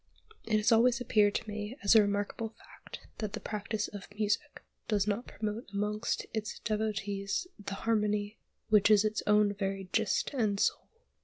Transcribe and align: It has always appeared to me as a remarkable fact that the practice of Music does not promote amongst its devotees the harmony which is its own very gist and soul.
It 0.45 0.57
has 0.57 0.71
always 0.71 0.99
appeared 0.99 1.35
to 1.35 1.47
me 1.47 1.77
as 1.83 1.93
a 1.93 2.01
remarkable 2.01 2.49
fact 2.49 3.01
that 3.19 3.33
the 3.33 3.39
practice 3.39 3.87
of 3.87 4.07
Music 4.15 4.63
does 4.87 5.05
not 5.05 5.27
promote 5.27 5.69
amongst 5.75 6.25
its 6.33 6.57
devotees 6.57 7.45
the 7.59 7.75
harmony 7.75 8.39
which 8.69 8.89
is 8.89 9.05
its 9.05 9.21
own 9.27 9.53
very 9.53 9.89
gist 9.93 10.31
and 10.33 10.59
soul. 10.59 10.89